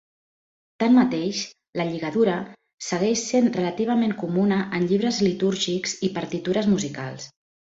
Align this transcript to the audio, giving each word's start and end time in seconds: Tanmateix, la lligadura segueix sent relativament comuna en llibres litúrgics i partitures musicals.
Tanmateix, 0.83 1.41
la 1.81 1.85
lligadura 1.89 2.37
segueix 2.87 3.25
sent 3.33 3.51
relativament 3.59 4.17
comuna 4.25 4.59
en 4.79 4.89
llibres 4.93 5.21
litúrgics 5.29 5.97
i 6.09 6.11
partitures 6.17 6.73
musicals. 6.75 7.31